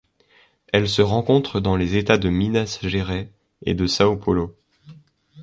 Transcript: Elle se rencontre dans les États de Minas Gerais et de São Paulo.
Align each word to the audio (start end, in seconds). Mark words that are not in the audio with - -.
Elle 0.73 0.89
se 0.89 1.03
rencontre 1.03 1.59
dans 1.59 1.75
les 1.75 1.95
États 1.95 2.17
de 2.17 2.27
Minas 2.29 2.79
Gerais 2.81 3.31
et 3.61 3.75
de 3.75 3.85
São 3.85 4.17
Paulo. 4.19 4.57